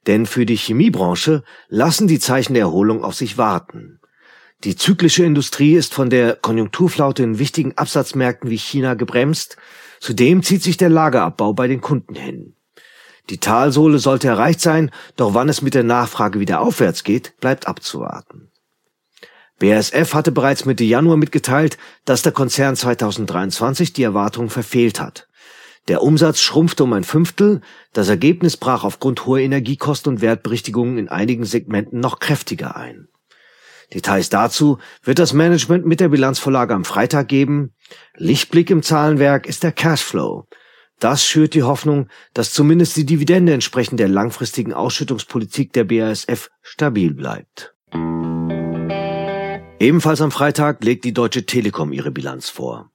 Denn 0.07 0.25
für 0.25 0.47
die 0.47 0.55
Chemiebranche 0.55 1.43
lassen 1.67 2.07
die 2.07 2.17
Zeichen 2.17 2.55
der 2.55 2.63
Erholung 2.63 3.03
auf 3.03 3.13
sich 3.13 3.37
warten. 3.37 3.99
Die 4.63 4.75
zyklische 4.75 5.23
Industrie 5.23 5.75
ist 5.75 5.93
von 5.93 6.09
der 6.09 6.35
Konjunkturflaute 6.35 7.21
in 7.21 7.37
wichtigen 7.37 7.77
Absatzmärkten 7.77 8.49
wie 8.49 8.57
China 8.57 8.95
gebremst, 8.95 9.57
zudem 9.99 10.41
zieht 10.41 10.63
sich 10.63 10.77
der 10.77 10.89
Lagerabbau 10.89 11.53
bei 11.53 11.67
den 11.67 11.81
Kunden 11.81 12.15
hin. 12.15 12.55
Die 13.29 13.37
Talsohle 13.37 13.99
sollte 13.99 14.27
erreicht 14.27 14.61
sein, 14.61 14.89
doch 15.17 15.35
wann 15.35 15.49
es 15.49 15.61
mit 15.61 15.75
der 15.75 15.83
Nachfrage 15.83 16.39
wieder 16.39 16.61
aufwärts 16.61 17.03
geht, 17.03 17.39
bleibt 17.39 17.67
abzuwarten. 17.67 18.49
BASF 19.59 20.13
hatte 20.13 20.31
bereits 20.31 20.65
Mitte 20.65 20.83
Januar 20.83 21.17
mitgeteilt, 21.17 21.77
dass 22.05 22.21
der 22.21 22.31
Konzern 22.31 22.75
2023 22.75 23.93
die 23.93 24.03
Erwartungen 24.03 24.49
verfehlt 24.49 24.99
hat. 24.99 25.27
Der 25.87 26.01
Umsatz 26.01 26.39
schrumpfte 26.39 26.83
um 26.85 26.93
ein 26.93 27.03
Fünftel, 27.03 27.61
das 27.91 28.07
Ergebnis 28.07 28.55
brach 28.57 28.83
aufgrund 28.83 29.25
hoher 29.25 29.39
Energiekosten 29.39 30.13
und 30.13 30.21
Wertberichtigungen 30.21 30.97
in 30.97 31.09
einigen 31.09 31.43
Segmenten 31.43 31.99
noch 31.99 32.19
kräftiger 32.19 32.75
ein. 32.77 33.09
Details 33.93 34.29
dazu 34.29 34.79
wird 35.03 35.19
das 35.19 35.33
Management 35.33 35.85
mit 35.85 35.99
der 35.99 36.09
Bilanzvorlage 36.09 36.73
am 36.73 36.85
Freitag 36.85 37.27
geben. 37.27 37.73
Lichtblick 38.15 38.69
im 38.69 38.81
Zahlenwerk 38.81 39.45
ist 39.45 39.63
der 39.63 39.71
Cashflow. 39.71 40.47
Das 40.99 41.25
schürt 41.25 41.53
die 41.53 41.63
Hoffnung, 41.63 42.07
dass 42.33 42.53
zumindest 42.53 42.95
die 42.95 43.05
Dividende 43.05 43.53
entsprechend 43.53 43.99
der 43.99 44.07
langfristigen 44.07 44.73
Ausschüttungspolitik 44.73 45.73
der 45.73 45.83
BASF 45.83 46.49
stabil 46.61 47.13
bleibt. 47.13 47.75
Ebenfalls 49.83 50.21
am 50.21 50.31
Freitag 50.31 50.81
legt 50.81 51.03
die 51.03 51.11
Deutsche 51.11 51.45
Telekom 51.45 51.91
ihre 51.91 52.09
Bilanz 52.09 52.47
vor. 52.47 52.89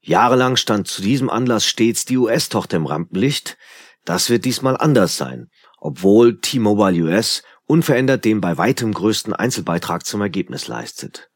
Jahrelang 0.00 0.54
stand 0.54 0.86
zu 0.86 1.02
diesem 1.02 1.30
Anlass 1.30 1.66
stets 1.66 2.04
die 2.04 2.16
US-Tochter 2.16 2.76
im 2.76 2.86
Rampenlicht. 2.86 3.58
Das 4.04 4.30
wird 4.30 4.44
diesmal 4.44 4.76
anders 4.76 5.16
sein, 5.16 5.50
obwohl 5.78 6.40
T-Mobile 6.40 7.02
US 7.06 7.42
unverändert 7.66 8.24
den 8.24 8.40
bei 8.40 8.56
weitem 8.56 8.94
größten 8.94 9.32
Einzelbeitrag 9.32 10.06
zum 10.06 10.20
Ergebnis 10.20 10.68
leistet. 10.68 11.28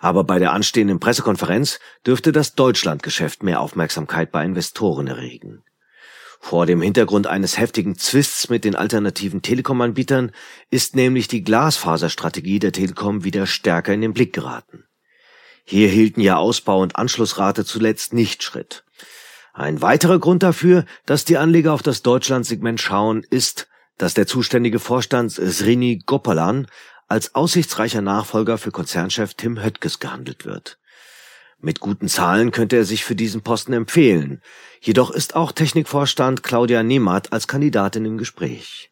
Aber 0.00 0.22
bei 0.22 0.38
der 0.38 0.52
anstehenden 0.52 1.00
Pressekonferenz 1.00 1.80
dürfte 2.06 2.30
das 2.30 2.54
Deutschlandgeschäft 2.54 3.42
mehr 3.42 3.58
Aufmerksamkeit 3.58 4.32
bei 4.32 4.44
Investoren 4.44 5.06
erregen. 5.06 5.64
Vor 6.44 6.66
dem 6.66 6.82
Hintergrund 6.82 7.28
eines 7.28 7.56
heftigen 7.56 7.96
Zwists 7.96 8.50
mit 8.50 8.64
den 8.64 8.74
alternativen 8.74 9.42
Telekom-Anbietern 9.42 10.32
ist 10.70 10.96
nämlich 10.96 11.28
die 11.28 11.44
Glasfaserstrategie 11.44 12.58
der 12.58 12.72
Telekom 12.72 13.22
wieder 13.22 13.46
stärker 13.46 13.94
in 13.94 14.00
den 14.00 14.12
Blick 14.12 14.32
geraten. 14.32 14.84
Hier 15.64 15.88
hielten 15.88 16.20
ja 16.20 16.36
Ausbau 16.36 16.82
und 16.82 16.96
Anschlussrate 16.96 17.64
zuletzt 17.64 18.12
nicht 18.12 18.42
Schritt. 18.42 18.84
Ein 19.54 19.82
weiterer 19.82 20.18
Grund 20.18 20.42
dafür, 20.42 20.84
dass 21.06 21.24
die 21.24 21.38
Anleger 21.38 21.72
auf 21.72 21.82
das 21.82 22.02
Deutschlandsegment 22.02 22.80
schauen, 22.80 23.24
ist, 23.30 23.68
dass 23.96 24.12
der 24.12 24.26
zuständige 24.26 24.80
Vorstand 24.80 25.30
Srini 25.30 26.02
Gopalan 26.04 26.66
als 27.06 27.36
aussichtsreicher 27.36 28.02
Nachfolger 28.02 28.58
für 28.58 28.72
Konzernchef 28.72 29.34
Tim 29.34 29.62
Höttges 29.62 30.00
gehandelt 30.00 30.44
wird. 30.44 30.80
Mit 31.64 31.78
guten 31.78 32.08
Zahlen 32.08 32.50
könnte 32.50 32.74
er 32.74 32.84
sich 32.84 33.04
für 33.04 33.14
diesen 33.14 33.42
Posten 33.42 33.72
empfehlen. 33.72 34.42
Jedoch 34.80 35.12
ist 35.12 35.36
auch 35.36 35.52
Technikvorstand 35.52 36.42
Claudia 36.42 36.82
Nehmath 36.82 37.32
als 37.32 37.46
Kandidatin 37.46 38.04
im 38.04 38.18
Gespräch. 38.18 38.90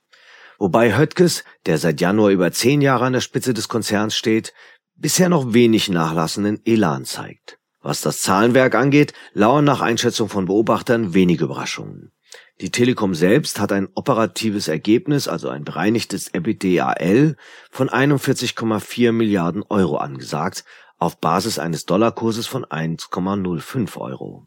Wobei 0.57 0.97
Höttges, 0.97 1.43
der 1.67 1.79
seit 1.79 2.01
Januar 2.01 2.31
über 2.31 2.53
zehn 2.53 2.81
Jahre 2.81 3.07
an 3.07 3.13
der 3.13 3.23
Spitze 3.23 3.55
des 3.55 3.69
Konzerns 3.69 4.15
steht, 4.15 4.55
bisher 4.95 5.29
noch 5.29 5.53
wenig 5.53 5.89
nachlassenden 5.89 6.61
Elan 6.65 7.05
zeigt. 7.05 7.59
Was 7.83 8.03
das 8.03 8.21
Zahlenwerk 8.21 8.77
angeht, 8.77 9.15
lauern 9.33 9.65
nach 9.65 9.81
Einschätzung 9.81 10.29
von 10.29 10.45
Beobachtern 10.45 11.13
wenige 11.13 11.47
Überraschungen. 11.47 12.13
Die 12.61 12.71
Telekom 12.71 13.15
selbst 13.15 13.59
hat 13.59 13.73
ein 13.73 13.89
operatives 13.95 14.69
Ergebnis, 14.69 15.27
also 15.27 15.49
ein 15.49 15.65
bereinigtes 15.65 16.33
EBITDAL 16.33 17.37
von 17.73 17.89
41,4 17.89 19.11
Milliarden 19.11 19.65
Euro 19.69 19.97
angesagt, 19.97 20.65
auf 21.01 21.19
Basis 21.19 21.59
eines 21.59 21.87
Dollarkurses 21.87 22.47
von 22.47 22.65
1,05 22.65 23.97
Euro. 23.99 24.47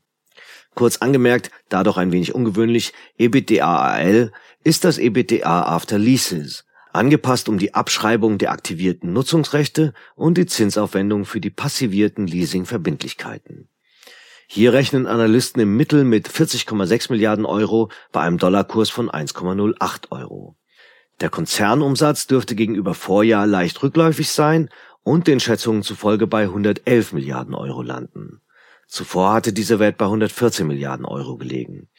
Kurz 0.76 0.98
angemerkt, 0.98 1.52
da 1.70 1.84
doch 1.84 1.98
ein 1.98 2.12
wenig 2.12 2.34
ungewöhnlich, 2.34 2.94
EBITDAAL 3.18 4.32
ist 4.64 4.86
das 4.86 4.98
EBITDA 4.98 5.64
after 5.64 6.00
Leases, 6.00 6.66
angepasst 6.94 7.50
um 7.50 7.58
die 7.58 7.74
Abschreibung 7.74 8.38
der 8.38 8.52
aktivierten 8.52 9.14
Nutzungsrechte 9.14 9.94
und 10.16 10.38
die 10.38 10.46
Zinsaufwendung 10.46 11.26
für 11.26 11.42
die 11.42 11.50
passivierten 11.50 12.28
Leasingverbindlichkeiten. 12.28 13.68
Hier 14.48 14.74
rechnen 14.74 15.08
Analysten 15.08 15.62
im 15.62 15.76
Mittel 15.76 16.04
mit 16.04 16.30
40,6 16.30 17.12
Milliarden 17.12 17.46
Euro 17.46 17.90
bei 18.12 18.22
einem 18.22 18.38
Dollarkurs 18.38 18.90
von 18.90 19.10
1,08 19.10 20.12
Euro. 20.12 20.56
Der 21.22 21.30
Konzernumsatz 21.30 22.28
dürfte 22.28 22.56
gegenüber 22.56 22.94
Vorjahr 22.94 23.48
leicht 23.48 23.82
rückläufig 23.82 24.30
sein 24.30 24.70
und 25.04 25.28
den 25.28 25.40
Schätzungen 25.40 25.84
zufolge 25.84 26.28
bei 26.28 26.44
111 26.44 27.14
Milliarden 27.14 27.54
Euro 27.54 27.82
landen. 27.82 28.42
Zuvor 28.88 29.34
hatte 29.34 29.54
dieser 29.54 29.80
Wert 29.80 29.98
bei 29.98 30.06
114 30.06 30.68
Milliarden 30.68 31.06
Euro 31.06 31.38
gelegen. 31.38 31.90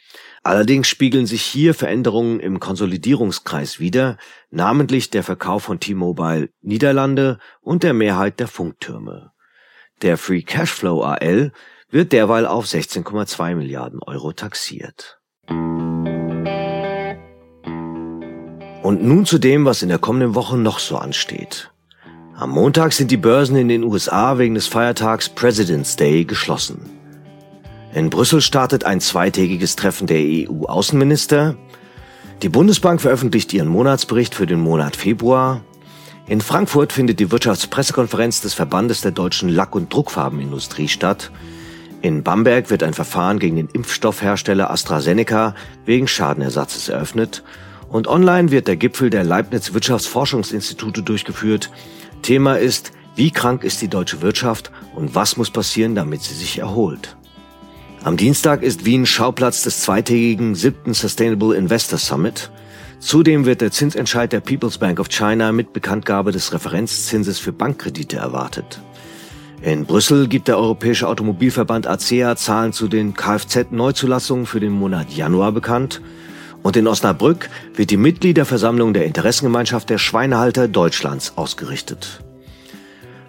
Allerdings 0.43 0.87
spiegeln 0.87 1.25
sich 1.25 1.41
hier 1.41 1.73
Veränderungen 1.73 2.39
im 2.39 2.59
Konsolidierungskreis 2.59 3.79
wider, 3.79 4.17
namentlich 4.49 5.09
der 5.09 5.23
Verkauf 5.23 5.63
von 5.63 5.79
T-Mobile 5.79 6.49
Niederlande 6.61 7.39
und 7.61 7.83
der 7.83 7.93
Mehrheit 7.93 8.39
der 8.39 8.47
Funktürme. 8.47 9.31
Der 10.01 10.17
Free 10.17 10.41
Cashflow 10.41 11.03
AL 11.03 11.51
wird 11.89 12.11
derweil 12.11 12.45
auf 12.45 12.65
16,2 12.65 13.55
Milliarden 13.55 14.01
Euro 14.01 14.31
taxiert. 14.31 15.19
Und 18.83 19.03
nun 19.03 19.25
zu 19.25 19.39
dem, 19.39 19.65
was 19.65 19.81
in 19.81 19.89
der 19.89 19.99
kommenden 19.99 20.35
Woche 20.35 20.57
noch 20.57 20.79
so 20.79 20.97
ansteht. 20.97 21.71
Am 22.37 22.49
Montag 22.49 22.91
sind 22.91 23.11
die 23.11 23.17
Börsen 23.17 23.55
in 23.55 23.69
den 23.69 23.85
USA 23.85 24.37
wegen 24.37 24.55
des 24.55 24.67
Feiertags 24.67 25.29
President's 25.29 25.95
Day 25.95 26.25
geschlossen. 26.25 26.81
In 27.93 28.09
Brüssel 28.09 28.41
startet 28.41 28.83
ein 28.83 28.99
zweitägiges 28.99 29.77
Treffen 29.77 30.05
der 30.05 30.19
EU-Außenminister. 30.19 31.55
Die 32.41 32.49
Bundesbank 32.49 32.99
veröffentlicht 32.99 33.53
ihren 33.53 33.69
Monatsbericht 33.69 34.35
für 34.35 34.47
den 34.47 34.59
Monat 34.59 34.97
Februar. 34.97 35.61
In 36.27 36.41
Frankfurt 36.41 36.91
findet 36.91 37.21
die 37.21 37.31
Wirtschaftspressekonferenz 37.31 38.41
des 38.41 38.53
Verbandes 38.53 38.99
der 38.99 39.11
deutschen 39.11 39.47
Lack- 39.47 39.73
und 39.73 39.93
Druckfarbenindustrie 39.93 40.89
statt. 40.89 41.31
In 42.01 42.21
Bamberg 42.21 42.69
wird 42.69 42.83
ein 42.83 42.93
Verfahren 42.93 43.39
gegen 43.39 43.55
den 43.55 43.69
Impfstoffhersteller 43.69 44.69
AstraZeneca 44.71 45.55
wegen 45.85 46.09
Schadenersatzes 46.09 46.89
eröffnet. 46.89 47.43
Und 47.87 48.09
online 48.09 48.51
wird 48.51 48.67
der 48.67 48.75
Gipfel 48.75 49.09
der 49.09 49.23
Leibniz 49.23 49.73
Wirtschaftsforschungsinstitute 49.73 51.01
durchgeführt, 51.01 51.71
Thema 52.25 52.55
ist, 52.55 52.91
wie 53.15 53.29
krank 53.29 53.63
ist 53.63 53.83
die 53.83 53.87
deutsche 53.87 54.23
Wirtschaft 54.23 54.71
und 54.95 55.13
was 55.13 55.37
muss 55.37 55.51
passieren, 55.51 55.93
damit 55.93 56.23
sie 56.23 56.33
sich 56.33 56.57
erholt. 56.57 57.15
Am 58.03 58.17
Dienstag 58.17 58.63
ist 58.63 58.83
Wien 58.83 59.05
Schauplatz 59.05 59.61
des 59.61 59.81
zweitägigen 59.81 60.55
siebten 60.55 60.95
Sustainable 60.95 61.55
Investor 61.55 61.99
Summit. 61.99 62.49
Zudem 62.97 63.45
wird 63.45 63.61
der 63.61 63.69
Zinsentscheid 63.69 64.33
der 64.33 64.39
People's 64.39 64.79
Bank 64.79 64.99
of 64.99 65.09
China 65.09 65.51
mit 65.51 65.71
Bekanntgabe 65.71 66.31
des 66.31 66.51
Referenzzinses 66.51 67.37
für 67.37 67.53
Bankkredite 67.53 68.17
erwartet. 68.17 68.81
In 69.61 69.85
Brüssel 69.85 70.27
gibt 70.27 70.47
der 70.47 70.57
Europäische 70.57 71.07
Automobilverband 71.07 71.85
ACEA 71.85 72.35
Zahlen 72.35 72.73
zu 72.73 72.87
den 72.87 73.13
Kfz-Neuzulassungen 73.13 74.47
für 74.47 74.59
den 74.59 74.71
Monat 74.71 75.11
Januar 75.11 75.51
bekannt 75.51 76.01
und 76.65 76.75
in 76.75 76.87
Osnabrück 76.87 77.51
wird 77.75 77.91
die 77.91 77.97
Mitgliederversammlung 77.97 78.95
der 78.95 79.05
Interessengemeinschaft 79.05 79.87
der 79.87 79.99
Schweinehalter 79.99 80.67
Deutschlands 80.67 81.33
ausgerichtet. 81.35 82.21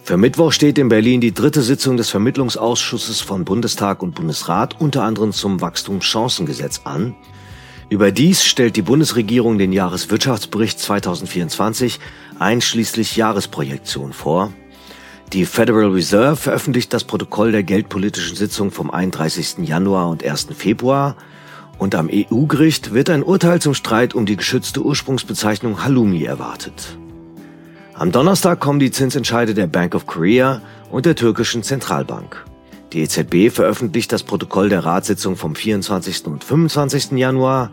Für 0.02 0.16
Mittwoch 0.16 0.52
steht 0.52 0.78
in 0.78 0.88
Berlin 0.88 1.20
die 1.20 1.34
dritte 1.34 1.60
Sitzung 1.60 1.98
des 1.98 2.08
Vermittlungsausschusses 2.08 3.20
von 3.20 3.44
Bundestag 3.44 4.02
und 4.02 4.14
Bundesrat 4.14 4.80
unter 4.80 5.02
anderem 5.02 5.32
zum 5.32 5.60
Wachstumschancengesetz 5.60 6.80
an. 6.84 7.14
Überdies 7.90 8.42
stellt 8.42 8.74
die 8.74 8.80
Bundesregierung 8.80 9.58
den 9.58 9.74
Jahreswirtschaftsbericht 9.74 10.80
2024 10.80 12.00
einschließlich 12.38 13.16
Jahresprojektion 13.16 14.14
vor. 14.14 14.50
Die 15.34 15.44
Federal 15.44 15.90
Reserve 15.90 16.36
veröffentlicht 16.36 16.90
das 16.94 17.04
Protokoll 17.04 17.52
der 17.52 17.64
geldpolitischen 17.64 18.34
Sitzung 18.34 18.70
vom 18.70 18.90
31. 18.90 19.56
Januar 19.58 20.08
und 20.08 20.24
1. 20.24 20.46
Februar 20.56 21.16
und 21.78 21.94
am 21.94 22.08
EU-Gericht 22.12 22.94
wird 22.94 23.10
ein 23.10 23.22
Urteil 23.22 23.60
zum 23.60 23.74
Streit 23.74 24.14
um 24.14 24.26
die 24.26 24.36
geschützte 24.36 24.82
Ursprungsbezeichnung 24.82 25.84
Halloumi 25.84 26.24
erwartet. 26.24 26.98
Am 27.94 28.12
Donnerstag 28.12 28.60
kommen 28.60 28.78
die 28.78 28.90
Zinsentscheide 28.90 29.54
der 29.54 29.66
Bank 29.66 29.94
of 29.94 30.06
Korea 30.06 30.60
und 30.90 31.06
der 31.06 31.16
türkischen 31.16 31.62
Zentralbank. 31.62 32.44
Die 32.92 33.00
EZB 33.00 33.50
veröffentlicht 33.50 34.12
das 34.12 34.22
Protokoll 34.22 34.68
der 34.68 34.84
Ratssitzung 34.84 35.36
vom 35.36 35.54
24. 35.54 36.26
und 36.26 36.44
25. 36.44 37.12
Januar. 37.12 37.70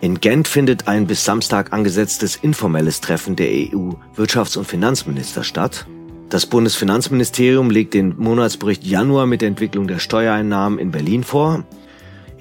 In 0.00 0.20
Gent 0.20 0.48
findet 0.48 0.88
ein 0.88 1.06
bis 1.06 1.24
Samstag 1.24 1.72
angesetztes 1.72 2.36
informelles 2.36 3.00
Treffen 3.00 3.36
der 3.36 3.48
EU-Wirtschafts- 3.48 4.58
und 4.58 4.66
Finanzminister 4.66 5.42
statt. 5.44 5.86
Das 6.28 6.46
Bundesfinanzministerium 6.46 7.70
legt 7.70 7.94
den 7.94 8.14
Monatsbericht 8.16 8.84
Januar 8.84 9.26
mit 9.26 9.42
der 9.42 9.48
Entwicklung 9.48 9.86
der 9.86 9.98
Steuereinnahmen 9.98 10.78
in 10.78 10.90
Berlin 10.90 11.24
vor. 11.24 11.64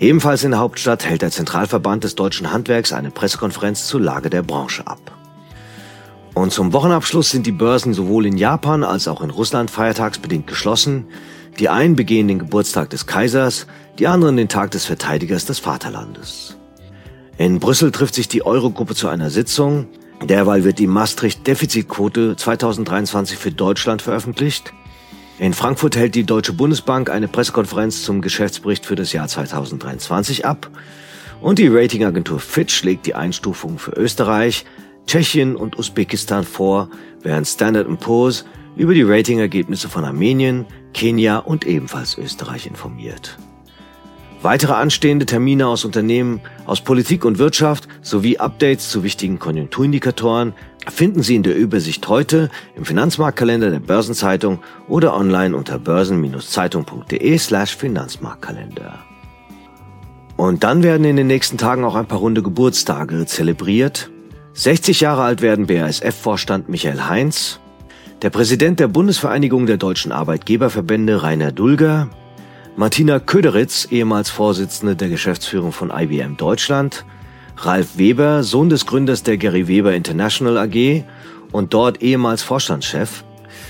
Ebenfalls 0.02 0.44
in 0.44 0.50
der 0.50 0.60
Hauptstadt 0.60 1.06
hält 1.06 1.22
der 1.22 1.30
Zentralverband 1.30 2.04
des 2.04 2.16
deutschen 2.16 2.52
Handwerks 2.52 2.92
eine 2.92 3.12
Pressekonferenz 3.12 3.86
zur 3.86 4.02
Lage 4.02 4.32
der 4.32 4.42
Branche 4.42 4.88
ab. 4.88 5.00
Und 6.34 6.52
zum 6.52 6.74
Wochenabschluss 6.74 7.30
sind 7.30 7.46
die 7.46 7.52
Börsen 7.52 7.94
sowohl 7.94 8.26
in 8.26 8.36
Japan 8.36 8.84
als 8.84 9.08
auch 9.08 9.22
in 9.22 9.30
Russland 9.30 9.70
feiertagsbedingt 9.70 10.48
geschlossen. 10.48 11.06
Die 11.60 11.70
einen 11.70 11.96
begehen 11.96 12.28
den 12.28 12.40
Geburtstag 12.40 12.90
des 12.90 13.06
Kaisers, 13.06 13.68
die 14.00 14.08
anderen 14.08 14.38
den 14.38 14.50
Tag 14.50 14.72
des 14.72 14.86
Verteidigers 14.86 15.46
des 15.46 15.60
Vaterlandes. 15.60 16.58
In 17.38 17.60
Brüssel 17.60 17.92
trifft 17.92 18.16
sich 18.16 18.28
die 18.28 18.44
Eurogruppe 18.44 18.96
zu 18.96 19.08
einer 19.08 19.30
Sitzung. 19.30 19.86
Derweil 20.24 20.64
wird 20.64 20.80
die 20.80 20.88
Maastricht-Defizitquote 20.88 22.36
2023 22.38 23.38
für 23.38 23.52
Deutschland 23.52 24.02
veröffentlicht. 24.02 24.74
In 25.42 25.54
Frankfurt 25.54 25.96
hält 25.96 26.14
die 26.14 26.24
Deutsche 26.24 26.54
Bundesbank 26.54 27.10
eine 27.10 27.28
Pressekonferenz 27.28 28.04
zum 28.04 28.22
Geschäftsbericht 28.22 28.86
für 28.86 28.94
das 28.94 29.12
Jahr 29.12 29.28
2023 29.28 30.46
ab. 30.46 30.70
Und 31.42 31.58
die 31.58 31.68
Ratingagentur 31.68 32.40
Fitch 32.40 32.84
legt 32.84 33.08
die 33.08 33.16
Einstufung 33.16 33.80
für 33.80 33.90
Österreich, 33.94 34.66
Tschechien 35.08 35.56
und 35.56 35.80
Usbekistan 35.80 36.44
vor, 36.44 36.92
während 37.24 37.48
Standard 37.48 37.88
Poor's 38.00 38.46
über 38.76 38.94
die 38.94 39.02
Ratingergebnisse 39.02 39.90
von 39.90 40.06
Armenien, 40.06 40.68
Kenia 40.94 41.40
und 41.40 41.66
ebenfalls 41.66 42.20
Österreich 42.20 42.68
informiert. 42.68 43.40
Weitere 44.44 44.74
anstehende 44.74 45.26
Termine 45.26 45.66
aus 45.66 45.86
Unternehmen, 45.86 46.42
aus 46.68 46.82
Politik 46.82 47.26
und 47.26 47.40
Wirtschaft 47.40 47.88
sowie 48.04 48.38
Updates 48.38 48.92
zu 48.92 49.04
wichtigen 49.04 49.40
Konjunkturindikatoren 49.40 50.54
finden 50.88 51.22
Sie 51.24 51.36
in 51.36 51.44
der 51.44 51.56
Übersicht 51.56 52.08
heute 52.08 52.50
im 52.76 52.86
Finanzmarktkalender 52.86 53.70
der 53.70 53.80
Börsenzeitung 53.80 54.60
oder 54.88 55.16
online 55.16 55.56
unter 55.56 55.78
börsen-zeitung.de 55.80 57.38
slash 57.38 57.76
Finanzmarktkalender. 57.76 59.00
Und 60.38 60.64
dann 60.64 60.82
werden 60.82 61.04
in 61.04 61.18
den 61.18 61.28
nächsten 61.28 61.58
Tagen 61.58 61.84
auch 61.84 61.96
ein 61.96 62.08
paar 62.08 62.18
runde 62.18 62.42
Geburtstage 62.42 63.26
zelebriert. 63.26 64.10
60 64.54 65.02
Jahre 65.02 65.22
alt 65.22 65.42
werden 65.42 65.68
BASF-Vorstand 65.68 66.68
Michael 66.68 67.08
Heinz, 67.08 67.60
der 68.22 68.32
Präsident 68.32 68.80
der 68.80 68.88
Bundesvereinigung 68.88 69.66
der 69.66 69.78
deutschen 69.78 70.12
Arbeitgeberverbände 70.12 71.24
Rainer 71.24 71.52
Dulger, 71.52 72.10
Martina 72.76 73.20
Köderitz, 73.20 73.88
ehemals 73.92 74.30
Vorsitzende 74.30 74.96
der 74.96 75.10
Geschäftsführung 75.10 75.72
von 75.72 75.92
IBM 75.92 76.38
Deutschland, 76.38 77.06
Ralf 77.64 77.98
Weber, 77.98 78.42
Sohn 78.42 78.70
des 78.70 78.88
Gründers 78.88 79.22
der 79.22 79.38
Gary 79.38 79.68
Weber 79.68 79.94
International 79.94 80.58
AG 80.58 81.04
und 81.52 81.74
dort 81.76 82.02
ehemals 82.02 82.42
Vorstandschef, 82.42 83.24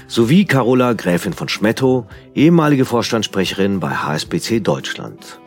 sowie 0.08 0.46
Carola 0.46 0.94
Gräfin 0.94 1.34
von 1.34 1.50
Schmetto, 1.50 2.06
ehemalige 2.34 2.86
Vorstandssprecherin 2.86 3.82
bei 3.82 3.90
HSBC 3.90 4.62
Deutschland. 4.62 5.40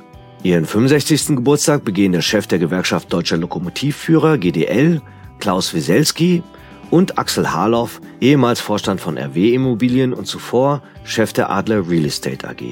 Ihren 0.43 0.67
65. 0.67 1.37
Geburtstag 1.37 1.87
begehen 1.87 2.13
der 2.13 2.21
Chef 2.21 2.47
der 2.47 2.59
Gewerkschaft 2.59 3.11
Deutscher 3.11 3.39
Lokomotivführer 3.39 4.37
GDL, 4.37 5.01
Klaus 5.39 5.73
Wieselski, 5.73 6.43
und 6.91 7.19
Axel 7.19 7.51
Harloff, 7.51 8.03
ehemals 8.21 8.61
Vorstand 8.61 9.01
von 9.01 9.17
RW 9.17 9.55
Immobilien 9.55 10.13
und 10.13 10.27
zuvor 10.27 10.83
Chef 11.05 11.33
der 11.33 11.51
Adler 11.51 11.89
Real 11.89 12.05
Estate 12.05 12.47
AG. 12.47 12.63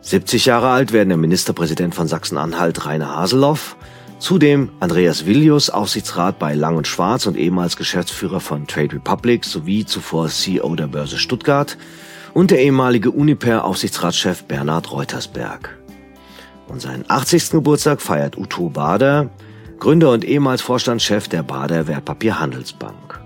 70 0.00 0.46
Jahre 0.46 0.70
alt 0.70 0.92
werden 0.92 1.10
der 1.10 1.18
Ministerpräsident 1.18 1.94
von 1.94 2.08
Sachsen-Anhalt 2.08 2.84
Rainer 2.84 3.14
Haseloff, 3.16 3.76
zudem 4.22 4.70
Andreas 4.78 5.26
Villius, 5.26 5.68
Aufsichtsrat 5.68 6.38
bei 6.38 6.54
Lang 6.54 6.76
und 6.76 6.86
Schwarz 6.86 7.26
und 7.26 7.36
ehemals 7.36 7.76
Geschäftsführer 7.76 8.38
von 8.38 8.68
Trade 8.68 8.94
Republic 8.94 9.44
sowie 9.44 9.84
zuvor 9.84 10.28
CEO 10.28 10.76
der 10.76 10.86
Börse 10.86 11.18
Stuttgart 11.18 11.76
und 12.32 12.52
der 12.52 12.60
ehemalige 12.60 13.10
Uniper-Aufsichtsratschef 13.10 14.44
Bernhard 14.44 14.92
Reutersberg. 14.92 15.76
Und 16.68 16.80
seinen 16.80 17.04
80. 17.08 17.50
Geburtstag 17.50 18.00
feiert 18.00 18.38
Uto 18.38 18.68
Bader, 18.68 19.28
Gründer 19.80 20.12
und 20.12 20.24
ehemals 20.24 20.62
Vorstandschef 20.62 21.26
der 21.26 21.42
Bader 21.42 21.88
Wertpapierhandelsbank. 21.88 23.20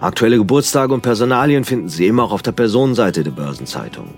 Aktuelle 0.00 0.38
Geburtstage 0.38 0.94
und 0.94 1.02
Personalien 1.02 1.64
finden 1.64 1.90
Sie 1.90 2.06
immer 2.06 2.24
auch 2.24 2.32
auf 2.32 2.42
der 2.42 2.52
Personenseite 2.52 3.22
der 3.22 3.32
Börsenzeitung. 3.32 4.14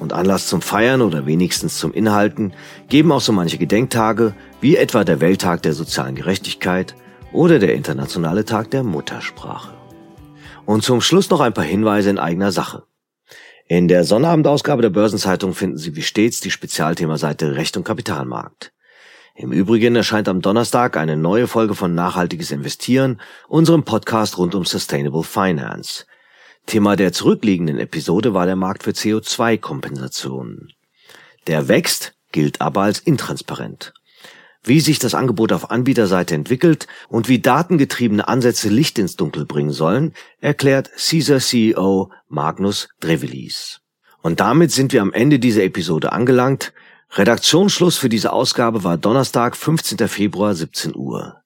Und 0.00 0.14
Anlass 0.14 0.48
zum 0.48 0.62
Feiern 0.62 1.02
oder 1.02 1.26
wenigstens 1.26 1.78
zum 1.78 1.92
Inhalten 1.92 2.54
geben 2.88 3.12
auch 3.12 3.20
so 3.20 3.32
manche 3.32 3.58
Gedenktage, 3.58 4.34
wie 4.60 4.76
etwa 4.76 5.04
der 5.04 5.20
Welttag 5.20 5.62
der 5.62 5.74
sozialen 5.74 6.14
Gerechtigkeit 6.14 6.96
oder 7.32 7.58
der 7.58 7.74
Internationale 7.74 8.44
Tag 8.44 8.70
der 8.70 8.82
Muttersprache. 8.82 9.74
Und 10.64 10.82
zum 10.82 11.00
Schluss 11.00 11.30
noch 11.30 11.40
ein 11.40 11.52
paar 11.52 11.64
Hinweise 11.64 12.10
in 12.10 12.18
eigener 12.18 12.50
Sache. 12.50 12.84
In 13.68 13.86
der 13.86 14.02
Sonnabendausgabe 14.04 14.82
der 14.82 14.90
Börsenzeitung 14.90 15.54
finden 15.54 15.78
Sie 15.78 15.94
wie 15.94 16.02
stets 16.02 16.40
die 16.40 16.50
Spezialthemaseite 16.50 17.54
Recht 17.54 17.76
und 17.76 17.84
Kapitalmarkt. 17.84 18.72
Im 19.36 19.52
Übrigen 19.52 19.94
erscheint 19.94 20.28
am 20.28 20.42
Donnerstag 20.42 20.96
eine 20.96 21.16
neue 21.16 21.46
Folge 21.46 21.74
von 21.74 21.94
Nachhaltiges 21.94 22.50
Investieren, 22.50 23.20
unserem 23.48 23.84
Podcast 23.84 24.38
rund 24.38 24.54
um 24.54 24.64
Sustainable 24.64 25.22
Finance. 25.22 26.04
Thema 26.70 26.94
der 26.94 27.12
zurückliegenden 27.12 27.80
Episode 27.80 28.32
war 28.32 28.46
der 28.46 28.54
Markt 28.54 28.84
für 28.84 28.92
CO2-Kompensationen. 28.92 30.72
Der 31.48 31.66
wächst, 31.66 32.14
gilt 32.30 32.60
aber 32.60 32.82
als 32.82 33.00
intransparent. 33.00 33.92
Wie 34.62 34.78
sich 34.78 35.00
das 35.00 35.16
Angebot 35.16 35.52
auf 35.52 35.72
Anbieterseite 35.72 36.36
entwickelt 36.36 36.86
und 37.08 37.28
wie 37.28 37.40
datengetriebene 37.40 38.28
Ansätze 38.28 38.68
Licht 38.68 39.00
ins 39.00 39.16
Dunkel 39.16 39.46
bringen 39.46 39.72
sollen, 39.72 40.12
erklärt 40.40 40.90
Caesar 40.96 41.40
CEO 41.40 42.12
Magnus 42.28 42.88
Drevelis. 43.00 43.80
Und 44.22 44.38
damit 44.38 44.70
sind 44.70 44.92
wir 44.92 45.02
am 45.02 45.12
Ende 45.12 45.40
dieser 45.40 45.64
Episode 45.64 46.12
angelangt. 46.12 46.72
Redaktionsschluss 47.14 47.96
für 47.96 48.08
diese 48.08 48.32
Ausgabe 48.32 48.84
war 48.84 48.96
Donnerstag, 48.96 49.56
15. 49.56 50.06
Februar, 50.06 50.54
17 50.54 50.94
Uhr. 50.94 51.42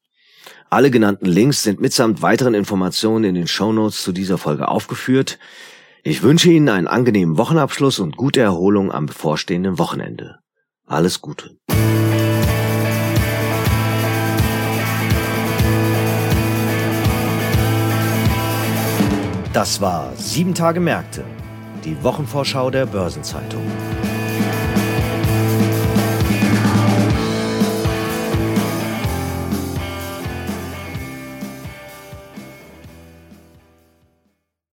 Alle 0.75 0.91
genannten 0.91 1.27
Links 1.27 1.63
sind 1.63 1.81
mitsamt 1.81 2.21
weiteren 2.21 2.53
Informationen 2.53 3.23
in 3.23 3.37
den 3.37 3.47
Shownotes 3.47 4.03
zu 4.03 4.11
dieser 4.11 4.39
Folge 4.39 4.67
aufgeführt. 4.67 5.39
Ich 6.03 6.25
wünsche 6.25 6.51
Ihnen 6.51 6.69
einen 6.69 6.89
angenehmen 6.89 7.39
Wochenabschluss 7.39 8.01
und 8.01 8.17
gute 8.17 8.41
Erholung 8.41 8.91
am 8.91 9.07
bevorstehenden 9.07 9.79
Wochenende. 9.79 10.41
Alles 10.85 11.21
Gute. 11.21 11.57
Das 19.53 19.81
war 19.81 20.13
Sieben 20.17 20.57
Tage 20.57 20.81
Märkte, 20.81 21.23
die 21.85 22.03
Wochenvorschau 22.03 22.73
der 22.73 22.87
Börsenzeitung. 22.87 23.63